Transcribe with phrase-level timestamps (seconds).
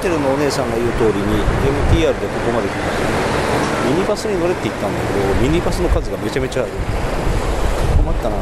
[0.00, 1.44] テルのお姉さんが言う通りに
[1.92, 3.04] MTR でここまで来ました。
[3.90, 6.72] ミニバスに乗れって言ったんだけどミニバスの数がめちゃめちゃある
[7.96, 8.36] 困ったな。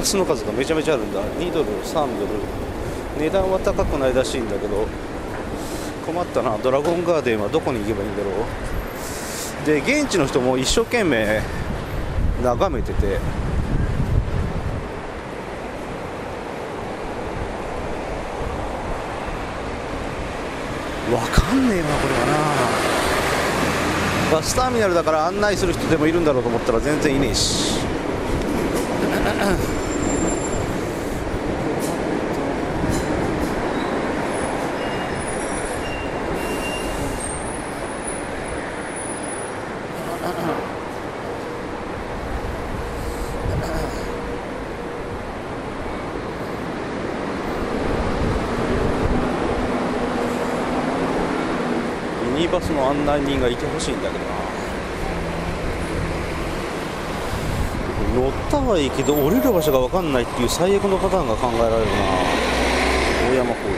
[0.00, 1.20] ミニバスの数がめちゃめちゃあるんだ。
[1.20, 2.32] 2ドル3ドル。
[3.18, 4.86] 値段は高くないらしいんだけど
[6.06, 6.56] 困ったな。
[6.56, 9.66] ドラゴンガーデンはどこに行けばいいんだろう。
[9.66, 11.42] で現地の人も一生懸命
[12.42, 13.18] 眺めてて。
[21.12, 22.20] わかんねえなこれは
[24.30, 24.36] な。
[24.38, 27.80] バスターミナルだから案内する人でもいるんだろうと思ったら全然いねえし。
[52.40, 54.30] ミニバスの案内人がいてほしいんだけどな。
[58.14, 61.92] 乗ったはいいけど降りる場所が分かんないっていう最悪のパターンが考えられるな。
[63.28, 63.76] 大山工事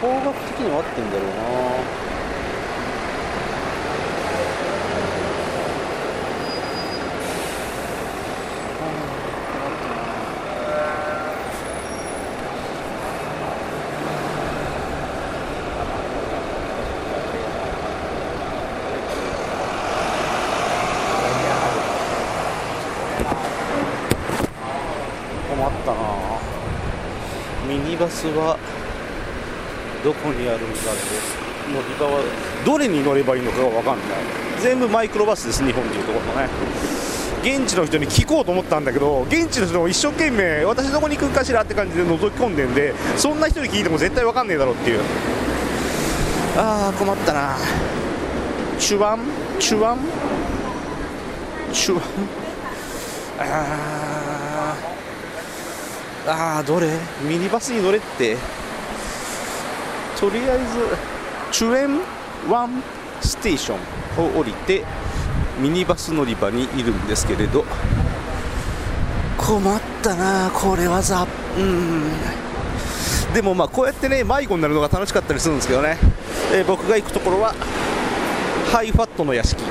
[0.00, 1.83] 方角的には合ってんだろうな。
[25.54, 25.98] 困ったな。
[27.68, 28.58] ミニバスは
[30.02, 30.96] どこにあるんだろう。
[31.72, 32.20] 乗り場は
[32.66, 34.06] どれに乗ればいいのかが分かんない。
[34.60, 36.48] 全部マイクロバスです日本でいうところのね。
[37.42, 45.00] 現地の人に聞こうと思ったんだけど現地の人も一生懸命私どこに行くかしらって感じで覗き込んでんでそんな人に聞いても絶対分かんねえだろうっていう。
[46.56, 47.56] ああ困ったな。
[48.78, 49.20] チュワン？
[49.60, 49.98] チュワン？
[51.72, 52.02] チュワン？
[53.40, 56.88] ああーあーどれ？
[57.28, 58.36] ミニバスに乗れって。
[60.18, 60.64] とりあえず
[61.52, 62.00] チュエン
[62.50, 62.82] ワン
[63.20, 63.78] ステーション
[64.24, 64.84] を降りて
[65.60, 67.64] ミニバス乗り場にいるんですけれど。
[69.36, 71.26] 困ったなこれはざ
[71.58, 72.04] うん。
[73.34, 75.98] でもまあこうやってね迷子になるのが楽しかったりするんですけどね、
[76.54, 77.54] えー僕が行くところは
[78.72, 79.62] ハイファットの屋敷。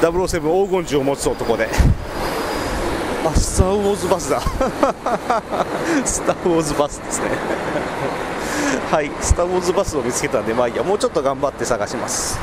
[0.00, 1.68] 007黄金銃を持つ男で
[3.24, 4.40] あスター・ウォーズバスだ。
[6.04, 7.30] スター・ウォーズバスですね。
[8.90, 12.38] はいスター・ウォーズバスを見つけたんでまあいいやもうちょっと頑張って探します。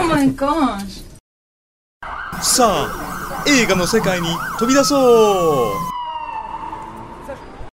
[0.00, 1.04] Oh my gosh.
[2.42, 4.28] さあ映画の世界に
[4.58, 5.87] 飛び出そう